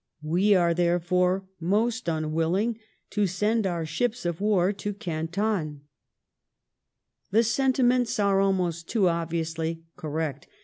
[0.23, 2.79] We are therefore most unwilling
[3.11, 8.89] to send our ships of war to Canton...."^ Treaty of The sentiments ai e almost
[8.89, 10.47] too obviously '* correct".